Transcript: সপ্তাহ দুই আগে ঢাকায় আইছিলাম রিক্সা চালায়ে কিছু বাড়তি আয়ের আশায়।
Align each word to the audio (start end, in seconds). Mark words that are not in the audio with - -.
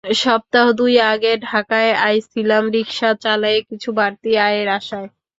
সপ্তাহ 0.19 0.65
দুই 0.79 0.93
আগে 1.11 1.31
ঢাকায় 1.41 1.91
আইছিলাম 2.05 2.63
রিক্সা 2.71 3.09
চালায়ে 3.23 3.59
কিছু 3.69 3.89
বাড়তি 3.97 4.31
আয়ের 4.39 4.67
আশায়। 4.69 5.07